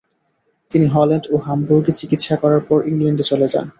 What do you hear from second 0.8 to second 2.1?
Holland ও হামবুর্গে